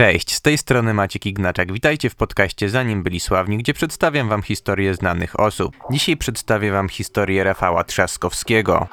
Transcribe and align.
Cześć, 0.00 0.34
z 0.34 0.40
tej 0.40 0.58
strony 0.58 0.94
Maciek 0.94 1.26
Ignaczak. 1.26 1.72
Witajcie 1.72 2.10
w 2.10 2.14
podcaście 2.14 2.68
Zanim 2.68 3.02
byli 3.02 3.20
sławni, 3.20 3.58
gdzie 3.58 3.74
przedstawiam 3.74 4.28
wam 4.28 4.42
historię 4.42 4.94
znanych 4.94 5.40
osób. 5.40 5.76
Dzisiaj 5.90 6.16
przedstawię 6.16 6.72
wam 6.72 6.88
historię 6.88 7.44
Rafała 7.44 7.84
Trzaskowskiego. 7.84 8.88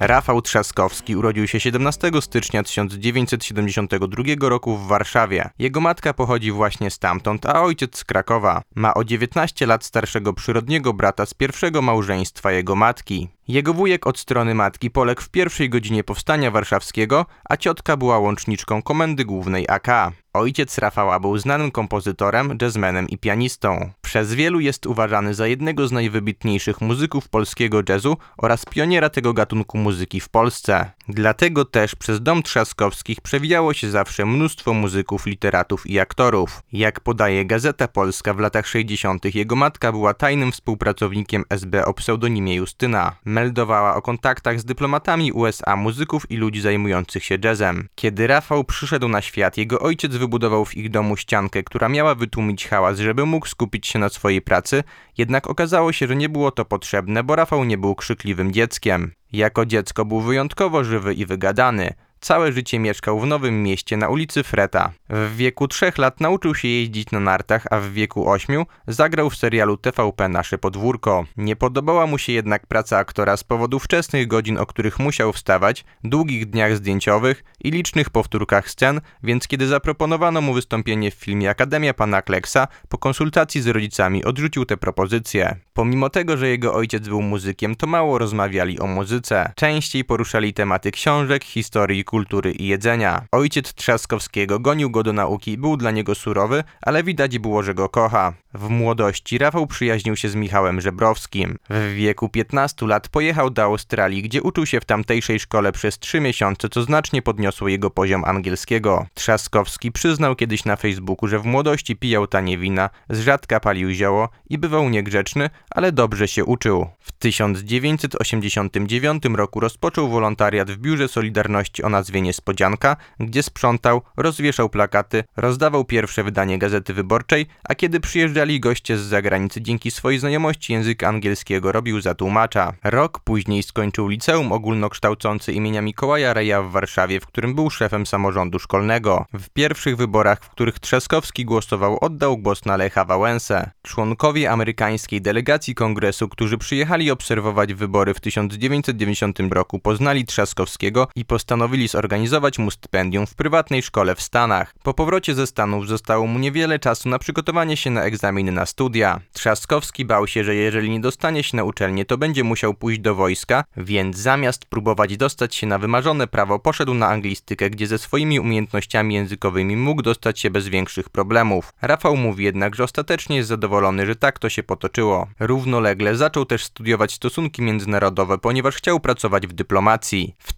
Rafał 0.00 0.42
Trzaskowski 0.42 1.16
urodził 1.16 1.48
się 1.48 1.60
17 1.60 2.10
stycznia 2.20 2.62
1972 2.62 4.48
roku 4.48 4.76
w 4.76 4.86
Warszawie. 4.86 5.50
Jego 5.58 5.80
matka 5.80 6.14
pochodzi 6.14 6.52
właśnie 6.52 6.90
stamtąd, 6.90 7.46
a 7.46 7.62
ojciec 7.62 7.98
z 7.98 8.04
Krakowa. 8.04 8.62
Ma 8.74 8.94
o 8.94 9.04
19 9.04 9.66
lat 9.66 9.84
starszego 9.84 10.32
przyrodniego 10.32 10.92
brata 10.92 11.26
z 11.26 11.34
pierwszego 11.34 11.82
małżeństwa 11.82 12.52
jego 12.52 12.76
matki. 12.76 13.28
Jego 13.50 13.74
wujek 13.74 14.06
od 14.06 14.18
strony 14.18 14.54
matki 14.54 14.90
poległ 14.90 15.22
w 15.22 15.28
pierwszej 15.28 15.70
godzinie 15.70 16.04
powstania 16.04 16.50
warszawskiego, 16.50 17.26
a 17.48 17.56
ciotka 17.56 17.96
była 17.96 18.18
łączniczką 18.18 18.82
Komendy 18.82 19.24
Głównej 19.24 19.66
AK. 19.68 20.12
Ojciec 20.32 20.78
Rafała 20.78 21.20
był 21.20 21.38
znanym 21.38 21.70
kompozytorem, 21.70 22.58
jazzmenem 22.62 23.08
i 23.08 23.18
pianistą. 23.18 23.90
Przez 24.00 24.34
wielu 24.34 24.60
jest 24.60 24.86
uważany 24.86 25.34
za 25.34 25.46
jednego 25.46 25.88
z 25.88 25.92
najwybitniejszych 25.92 26.80
muzyków 26.80 27.28
polskiego 27.28 27.82
jazzu 27.88 28.16
oraz 28.38 28.64
pioniera 28.64 29.10
tego 29.10 29.32
gatunku 29.32 29.78
muzyki 29.78 30.20
w 30.20 30.28
Polsce. 30.28 30.90
Dlatego 31.12 31.64
też 31.64 31.94
przez 31.94 32.22
dom 32.22 32.42
Trzaskowskich 32.42 33.20
przewijało 33.20 33.74
się 33.74 33.90
zawsze 33.90 34.26
mnóstwo 34.26 34.74
muzyków, 34.74 35.26
literatów 35.26 35.86
i 35.86 35.98
aktorów. 35.98 36.62
Jak 36.72 37.00
podaje 37.00 37.44
Gazeta 37.44 37.88
Polska 37.88 38.34
w 38.34 38.38
latach 38.38 38.66
60., 38.66 39.34
jego 39.34 39.56
matka 39.56 39.92
była 39.92 40.14
tajnym 40.14 40.52
współpracownikiem 40.52 41.44
SB 41.48 41.84
o 41.84 41.94
pseudonimie 41.94 42.54
Justyna 42.54 43.16
meldowała 43.24 43.94
o 43.94 44.02
kontaktach 44.02 44.60
z 44.60 44.64
dyplomatami 44.64 45.32
USA, 45.32 45.76
muzyków 45.76 46.30
i 46.30 46.36
ludzi 46.36 46.60
zajmujących 46.60 47.24
się 47.24 47.38
jazzem. 47.44 47.88
Kiedy 47.94 48.26
Rafał 48.26 48.64
przyszedł 48.64 49.08
na 49.08 49.22
świat, 49.22 49.56
jego 49.56 49.80
ojciec 49.80 50.16
wybudował 50.16 50.64
w 50.64 50.76
ich 50.76 50.90
domu 50.90 51.16
ściankę, 51.16 51.62
która 51.62 51.88
miała 51.88 52.14
wytłumić 52.14 52.68
hałas, 52.68 52.98
żeby 52.98 53.26
mógł 53.26 53.46
skupić 53.46 53.86
się 53.86 53.98
na 53.98 54.08
swojej 54.08 54.42
pracy, 54.42 54.84
jednak 55.18 55.50
okazało 55.50 55.92
się, 55.92 56.06
że 56.06 56.16
nie 56.16 56.28
było 56.28 56.50
to 56.50 56.64
potrzebne, 56.64 57.24
bo 57.24 57.36
Rafał 57.36 57.64
nie 57.64 57.78
był 57.78 57.94
krzykliwym 57.94 58.52
dzieckiem. 58.52 59.12
Jako 59.32 59.66
dziecko 59.66 60.04
był 60.04 60.20
wyjątkowo 60.20 60.84
żywy 60.84 61.14
i 61.14 61.26
wygadany. 61.26 61.94
Całe 62.20 62.52
życie 62.52 62.78
mieszkał 62.78 63.20
w 63.20 63.26
Nowym 63.26 63.62
Mieście 63.62 63.96
na 63.96 64.08
ulicy 64.08 64.42
Freta. 64.42 64.92
W 65.08 65.36
wieku 65.36 65.68
trzech 65.68 65.98
lat 65.98 66.20
nauczył 66.20 66.54
się 66.54 66.68
jeździć 66.68 67.10
na 67.10 67.20
nartach, 67.20 67.64
a 67.70 67.80
w 67.80 67.92
wieku 67.92 68.30
ośmiu 68.30 68.66
zagrał 68.86 69.30
w 69.30 69.36
serialu 69.36 69.76
TVP 69.76 70.28
Nasze 70.28 70.58
Podwórko. 70.58 71.24
Nie 71.36 71.56
podobała 71.56 72.06
mu 72.06 72.18
się 72.18 72.32
jednak 72.32 72.66
praca 72.66 72.98
aktora 72.98 73.36
z 73.36 73.44
powodu 73.44 73.78
wczesnych 73.78 74.26
godzin, 74.26 74.58
o 74.58 74.66
których 74.66 74.98
musiał 74.98 75.32
wstawać, 75.32 75.84
długich 76.04 76.50
dniach 76.50 76.76
zdjęciowych 76.76 77.44
i 77.64 77.70
licznych 77.70 78.10
powtórkach 78.10 78.70
scen, 78.70 79.00
więc 79.22 79.48
kiedy 79.48 79.66
zaproponowano 79.66 80.40
mu 80.40 80.54
wystąpienie 80.54 81.10
w 81.10 81.14
filmie 81.14 81.50
Akademia 81.50 81.94
Pana 81.94 82.22
Kleksa, 82.22 82.68
po 82.88 82.98
konsultacji 82.98 83.62
z 83.62 83.66
rodzicami 83.66 84.24
odrzucił 84.24 84.64
tę 84.64 84.76
propozycję. 84.76 85.56
Pomimo 85.72 86.10
tego, 86.10 86.36
że 86.36 86.48
jego 86.48 86.74
ojciec 86.74 87.08
był 87.08 87.22
muzykiem, 87.22 87.76
to 87.76 87.86
mało 87.86 88.18
rozmawiali 88.18 88.80
o 88.80 88.86
muzyce. 88.86 89.52
Częściej 89.56 90.04
poruszali 90.04 90.54
tematy 90.54 90.90
książek, 90.90 91.44
historii 91.44 92.04
kultury 92.10 92.52
i 92.52 92.66
jedzenia. 92.66 93.22
Ojciec 93.32 93.74
Trzaskowskiego 93.74 94.60
gonił 94.60 94.90
go 94.90 95.02
do 95.02 95.12
nauki, 95.12 95.58
był 95.58 95.76
dla 95.76 95.90
niego 95.90 96.14
surowy, 96.14 96.64
ale 96.82 97.04
widać 97.04 97.38
było, 97.38 97.62
że 97.62 97.74
go 97.74 97.88
kocha. 97.88 98.32
W 98.54 98.68
młodości 98.68 99.38
Rafał 99.38 99.66
przyjaźnił 99.66 100.16
się 100.16 100.28
z 100.28 100.34
Michałem 100.34 100.80
Żebrowskim. 100.80 101.56
W 101.70 101.94
wieku 101.94 102.28
15 102.28 102.86
lat 102.86 103.08
pojechał 103.08 103.50
do 103.50 103.62
Australii, 103.62 104.22
gdzie 104.22 104.42
uczył 104.42 104.66
się 104.66 104.80
w 104.80 104.84
tamtejszej 104.84 105.40
szkole 105.40 105.72
przez 105.72 105.98
3 105.98 106.20
miesiące, 106.20 106.68
co 106.68 106.82
znacznie 106.82 107.22
podniosło 107.22 107.68
jego 107.68 107.90
poziom 107.90 108.24
angielskiego. 108.24 109.06
Trzaskowski 109.14 109.92
przyznał 109.92 110.36
kiedyś 110.36 110.64
na 110.64 110.76
Facebooku, 110.76 111.28
że 111.28 111.38
w 111.38 111.44
młodości 111.44 111.96
pijał 111.96 112.26
tanie 112.26 112.58
wina, 112.58 112.90
z 113.10 113.20
rzadka 113.20 113.60
palił 113.60 113.90
zioło 113.90 114.28
i 114.48 114.58
bywał 114.58 114.88
niegrzeczny, 114.88 115.50
ale 115.70 115.92
dobrze 115.92 116.28
się 116.28 116.44
uczył. 116.44 116.86
W 117.00 117.12
1989 117.12 119.22
roku 119.34 119.60
rozpoczął 119.60 120.08
wolontariat 120.08 120.70
w 120.70 120.76
Biurze 120.76 121.08
Solidarności 121.08 121.82
o 121.82 121.88
nazwie 122.00 122.22
Niespodzianka, 122.22 122.96
gdzie 123.20 123.42
sprzątał, 123.42 124.02
rozwieszał 124.16 124.68
plakaty, 124.68 125.24
rozdawał 125.36 125.84
pierwsze 125.84 126.24
wydanie 126.24 126.58
Gazety 126.58 126.94
Wyborczej, 126.94 127.46
a 127.64 127.74
kiedy 127.74 128.00
przyjeżdżali 128.00 128.60
goście 128.60 128.98
z 128.98 129.00
zagranicy 129.00 129.62
dzięki 129.62 129.90
swojej 129.90 130.20
znajomości 130.20 130.72
języka 130.72 131.08
angielskiego 131.08 131.72
robił 131.72 132.00
za 132.00 132.14
tłumacza. 132.14 132.72
Rok 132.84 133.20
później 133.24 133.62
skończył 133.62 134.08
liceum 134.08 134.52
ogólnokształcące 134.52 135.52
imienia 135.52 135.82
Mikołaja 135.82 136.34
Reja 136.34 136.62
w 136.62 136.70
Warszawie, 136.70 137.20
w 137.20 137.26
którym 137.26 137.54
był 137.54 137.70
szefem 137.70 138.06
samorządu 138.06 138.58
szkolnego. 138.58 139.26
W 139.32 139.48
pierwszych 139.48 139.96
wyborach, 139.96 140.44
w 140.44 140.50
których 140.50 140.78
Trzaskowski 140.78 141.44
głosował, 141.44 141.98
oddał 142.00 142.38
głos 142.38 142.64
na 142.64 142.76
Lecha 142.76 143.04
Wałęsę. 143.04 143.70
Członkowie 143.82 144.50
amerykańskiej 144.50 145.22
delegacji 145.22 145.74
kongresu, 145.74 146.28
którzy 146.28 146.58
przyjechali 146.58 147.10
obserwować 147.10 147.74
wybory 147.74 148.14
w 148.14 148.20
1990 148.20 149.38
roku, 149.50 149.78
poznali 149.78 150.24
Trzaskowskiego 150.24 151.08
i 151.16 151.24
postanowili 151.24 151.89
zorganizować 151.90 152.58
mu 152.58 152.70
stypendium 152.70 153.26
w 153.26 153.34
prywatnej 153.34 153.82
szkole 153.82 154.14
w 154.14 154.22
Stanach. 154.22 154.74
Po 154.82 154.94
powrocie 154.94 155.34
ze 155.34 155.46
Stanów 155.46 155.88
zostało 155.88 156.26
mu 156.26 156.38
niewiele 156.38 156.78
czasu 156.78 157.08
na 157.08 157.18
przygotowanie 157.18 157.76
się 157.76 157.90
na 157.90 158.02
egzaminy 158.02 158.52
na 158.52 158.66
studia. 158.66 159.20
Trzaskowski 159.32 160.04
bał 160.04 160.26
się, 160.26 160.44
że 160.44 160.54
jeżeli 160.54 160.90
nie 160.90 161.00
dostanie 161.00 161.42
się 161.42 161.56
na 161.56 161.64
uczelnię, 161.64 162.04
to 162.04 162.18
będzie 162.18 162.44
musiał 162.44 162.74
pójść 162.74 163.00
do 163.00 163.14
wojska, 163.14 163.64
więc 163.76 164.16
zamiast 164.16 164.64
próbować 164.64 165.16
dostać 165.16 165.54
się 165.54 165.66
na 165.66 165.78
wymarzone 165.78 166.26
prawo, 166.26 166.58
poszedł 166.58 166.94
na 166.94 167.08
anglistykę, 167.08 167.70
gdzie 167.70 167.86
ze 167.86 167.98
swoimi 167.98 168.40
umiejętnościami 168.40 169.14
językowymi 169.14 169.76
mógł 169.76 170.02
dostać 170.02 170.40
się 170.40 170.50
bez 170.50 170.68
większych 170.68 171.08
problemów. 171.08 171.72
Rafał 171.82 172.16
mówi 172.16 172.44
jednak, 172.44 172.74
że 172.74 172.84
ostatecznie 172.84 173.36
jest 173.36 173.48
zadowolony, 173.48 174.06
że 174.06 174.16
tak 174.16 174.38
to 174.38 174.48
się 174.48 174.62
potoczyło. 174.62 175.26
Równolegle 175.40 176.16
zaczął 176.16 176.44
też 176.44 176.64
studiować 176.64 177.12
stosunki 177.12 177.62
międzynarodowe, 177.62 178.38
ponieważ 178.38 178.76
chciał 178.76 179.00
pracować 179.00 179.46
w 179.46 179.52
dyplomacji. 179.52 180.34
W 180.38 180.52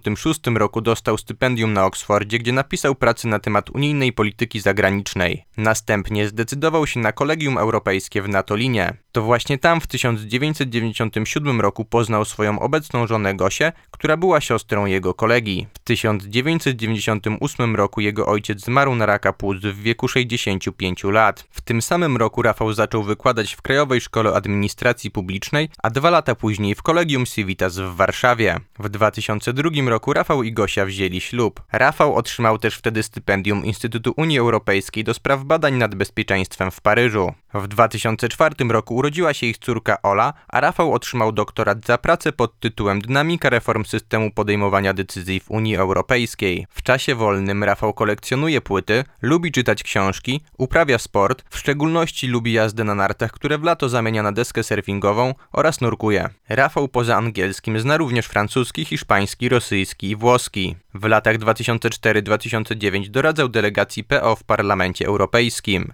1996 0.00 0.58
roku 0.58 0.80
dostał 0.80 1.18
stypendium 1.18 1.72
na 1.72 1.86
Oksfordzie, 1.86 2.38
gdzie 2.38 2.52
napisał 2.52 2.94
pracę 2.94 3.28
na 3.28 3.38
temat 3.38 3.70
unijnej 3.70 4.12
polityki 4.12 4.60
zagranicznej. 4.60 5.44
Następnie 5.56 6.28
zdecydował 6.28 6.86
się 6.86 7.00
na 7.00 7.12
Kolegium 7.12 7.58
Europejskie 7.58 8.22
w 8.22 8.28
Natolinie. 8.28 9.01
To 9.12 9.22
właśnie 9.22 9.58
tam 9.58 9.80
w 9.80 9.86
1997 9.86 11.60
roku 11.60 11.84
poznał 11.84 12.24
swoją 12.24 12.60
obecną 12.60 13.06
żonę 13.06 13.34
Gosię, 13.34 13.72
która 13.90 14.16
była 14.16 14.40
siostrą 14.40 14.86
jego 14.86 15.14
kolegi. 15.14 15.66
W 15.74 15.78
1998 15.78 17.76
roku 17.76 18.00
jego 18.00 18.26
ojciec 18.26 18.60
zmarł 18.60 18.94
na 18.94 19.06
raka 19.06 19.32
płuc 19.32 19.58
w 19.62 19.82
wieku 19.82 20.08
65 20.08 21.04
lat. 21.04 21.44
W 21.50 21.60
tym 21.60 21.82
samym 21.82 22.16
roku 22.16 22.42
Rafał 22.42 22.72
zaczął 22.72 23.02
wykładać 23.02 23.52
w 23.52 23.62
Krajowej 23.62 24.00
Szkole 24.00 24.32
Administracji 24.32 25.10
Publicznej, 25.10 25.68
a 25.82 25.90
dwa 25.90 26.10
lata 26.10 26.34
później 26.34 26.74
w 26.74 26.82
Kolegium 26.82 27.26
Civitas 27.26 27.78
w 27.78 27.96
Warszawie. 27.96 28.60
W 28.78 28.88
2002 28.88 29.70
roku 29.86 30.12
Rafał 30.12 30.42
i 30.42 30.52
Gosia 30.52 30.84
wzięli 30.84 31.20
ślub. 31.20 31.62
Rafał 31.72 32.14
otrzymał 32.14 32.58
też 32.58 32.76
wtedy 32.76 33.02
stypendium 33.02 33.64
Instytutu 33.64 34.14
Unii 34.16 34.38
Europejskiej 34.38 35.04
do 35.04 35.14
spraw 35.14 35.44
badań 35.44 35.74
nad 35.74 35.94
bezpieczeństwem 35.94 36.70
w 36.70 36.80
Paryżu. 36.80 37.32
W 37.54 37.68
2004 37.68 38.54
roku 38.68 38.94
urodziła 38.94 39.34
się 39.34 39.46
ich 39.46 39.58
córka 39.58 40.02
Ola, 40.02 40.32
a 40.48 40.60
Rafał 40.60 40.92
otrzymał 40.92 41.32
doktorat 41.32 41.86
za 41.86 41.98
pracę 41.98 42.32
pod 42.32 42.60
tytułem 42.60 43.00
Dynamika 43.00 43.50
reform 43.50 43.84
systemu 43.84 44.30
podejmowania 44.30 44.94
decyzji 44.94 45.40
w 45.40 45.50
Unii 45.50 45.76
Europejskiej. 45.76 46.66
W 46.70 46.82
czasie 46.82 47.14
wolnym 47.14 47.64
Rafał 47.64 47.94
kolekcjonuje 47.94 48.60
płyty, 48.60 49.04
lubi 49.22 49.52
czytać 49.52 49.82
książki, 49.82 50.40
uprawia 50.58 50.98
sport, 50.98 51.44
w 51.50 51.58
szczególności 51.58 52.28
lubi 52.28 52.52
jazdę 52.52 52.84
na 52.84 52.94
nartach, 52.94 53.32
które 53.32 53.58
w 53.58 53.64
lato 53.64 53.88
zamienia 53.88 54.22
na 54.22 54.32
deskę 54.32 54.62
surfingową 54.62 55.34
oraz 55.52 55.80
nurkuje. 55.80 56.28
Rafał 56.48 56.88
poza 56.88 57.16
angielskim 57.16 57.80
zna 57.80 57.96
również 57.96 58.26
francuski, 58.26 58.84
hiszpański, 58.84 59.48
rosyjski 59.48 60.10
i 60.10 60.16
włoski. 60.16 60.76
W 60.94 61.04
latach 61.04 61.38
2004-2009 61.38 63.08
doradzał 63.08 63.48
delegacji 63.48 64.04
PO 64.04 64.36
w 64.36 64.44
Parlamencie 64.44 65.06
Europejskim. 65.06 65.92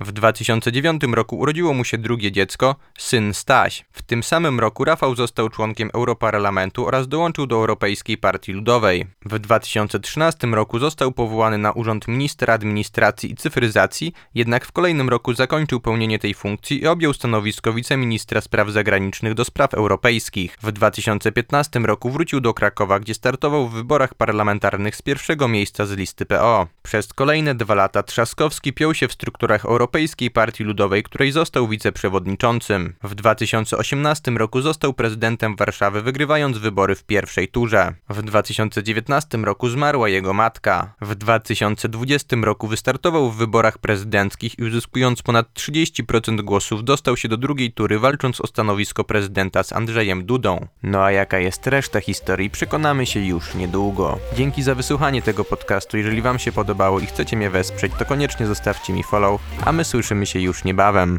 W 0.00 0.12
2009 0.12 1.02
roku 1.12 1.38
urodziło 1.38 1.74
mu 1.74 1.84
się 1.84 1.98
drugie 1.98 2.32
dziecko, 2.32 2.76
syn 2.98 3.34
Staś. 3.34 3.84
W 3.92 4.02
tym 4.02 4.22
samym 4.22 4.60
roku 4.60 4.84
Rafał 4.84 5.14
został 5.14 5.48
członkiem 5.48 5.90
Europarlamentu 5.94 6.86
oraz 6.86 7.08
dołączył 7.08 7.46
do 7.46 7.56
Europejskiej 7.56 8.18
Partii 8.18 8.52
Ludowej. 8.52 9.06
W 9.24 9.38
2013 9.38 10.46
roku 10.46 10.78
został 10.78 11.12
powołany 11.12 11.58
na 11.58 11.72
urząd 11.72 12.08
ministra 12.08 12.54
administracji 12.54 13.32
i 13.32 13.36
cyfryzacji, 13.36 14.12
jednak 14.34 14.64
w 14.64 14.72
kolejnym 14.72 15.08
roku 15.08 15.34
zakończył 15.34 15.80
pełnienie 15.80 16.18
tej 16.18 16.34
funkcji 16.34 16.82
i 16.82 16.86
objął 16.86 17.12
stanowisko 17.12 17.72
wiceministra 17.72 18.40
spraw 18.40 18.70
zagranicznych 18.70 19.34
do 19.34 19.44
spraw 19.44 19.74
europejskich. 19.74 20.56
W 20.62 20.72
2015 20.72 21.80
roku 21.80 22.10
wrócił 22.10 22.40
do 22.40 22.54
Krakowa, 22.54 23.00
gdzie 23.00 23.14
startował 23.14 23.68
w 23.68 23.74
wyborach 23.74 24.14
parlamentarnych 24.14 24.96
z 24.96 25.02
pierwszego 25.02 25.48
miejsca 25.48 25.86
z 25.86 25.92
listy 25.92 26.26
PO. 26.26 26.66
Przez 26.82 27.14
kolejne 27.14 27.54
dwa 27.54 27.74
lata 27.74 28.02
Trzaskowski 28.02 28.72
piął 28.72 28.94
się 28.94 29.08
w 29.08 29.12
strukturach 29.12 29.64
europejskich 29.64 29.89
Europejskiej 29.90 30.30
Partii 30.30 30.64
Ludowej, 30.64 31.02
której 31.02 31.32
został 31.32 31.68
wiceprzewodniczącym. 31.68 32.94
W 33.02 33.14
2018 33.14 34.30
roku 34.30 34.60
został 34.60 34.92
prezydentem 34.92 35.56
Warszawy, 35.56 36.02
wygrywając 36.02 36.58
wybory 36.58 36.94
w 36.94 37.04
pierwszej 37.04 37.48
turze. 37.48 37.94
W 38.08 38.22
2019 38.22 39.38
roku 39.38 39.68
zmarła 39.68 40.08
jego 40.08 40.32
matka. 40.32 40.94
W 41.00 41.14
2020 41.14 42.36
roku 42.42 42.68
wystartował 42.68 43.30
w 43.30 43.36
wyborach 43.36 43.78
prezydenckich 43.78 44.58
i 44.58 44.64
uzyskując 44.64 45.22
ponad 45.22 45.46
30% 45.54 46.40
głosów 46.40 46.84
dostał 46.84 47.16
się 47.16 47.28
do 47.28 47.36
drugiej 47.36 47.72
tury, 47.72 47.98
walcząc 47.98 48.40
o 48.40 48.46
stanowisko 48.46 49.04
prezydenta 49.04 49.62
z 49.62 49.72
Andrzejem 49.72 50.26
Dudą. 50.26 50.66
No 50.82 51.04
a 51.04 51.10
jaka 51.10 51.38
jest 51.38 51.66
reszta 51.66 52.00
historii, 52.00 52.50
przekonamy 52.50 53.06
się 53.06 53.20
już 53.20 53.54
niedługo. 53.54 54.18
Dzięki 54.36 54.62
za 54.62 54.74
wysłuchanie 54.74 55.22
tego 55.22 55.44
podcastu. 55.44 55.96
Jeżeli 55.96 56.22
Wam 56.22 56.38
się 56.38 56.52
podobało 56.52 57.00
i 57.00 57.06
chcecie 57.06 57.36
mnie 57.36 57.50
wesprzeć, 57.50 57.92
to 57.98 58.04
koniecznie 58.04 58.46
zostawcie 58.46 58.92
mi 58.92 59.02
follow, 59.02 59.40
a 59.70 59.72
my 59.72 59.84
słyszymy 59.84 60.26
się 60.26 60.40
już 60.40 60.64
niebawem. 60.64 61.18